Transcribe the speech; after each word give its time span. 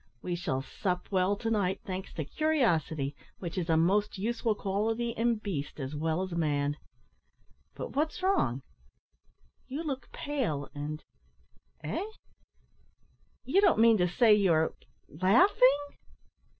We 0.23 0.33
shall 0.35 0.63
sup 0.63 1.11
well 1.11 1.35
to 1.35 1.51
night, 1.51 1.81
thanks 1.85 2.11
to 2.13 2.25
curiosity, 2.25 3.15
which 3.37 3.55
is 3.55 3.69
a 3.69 3.77
most 3.77 4.17
useful 4.17 4.55
quality 4.55 5.11
in 5.11 5.35
beast 5.35 5.79
as 5.79 5.93
well 5.93 6.23
as 6.23 6.31
man. 6.31 6.77
But 7.75 7.95
what's 7.95 8.23
wrong; 8.23 8.63
you 9.67 9.83
look 9.83 10.11
pale, 10.11 10.71
and, 10.73 11.03
eh? 11.83 12.03
you 13.43 13.61
don't 13.61 13.77
mean 13.79 13.97
to 13.99 14.07
say 14.07 14.33
you're 14.33 14.73
laughing?" 15.07 15.79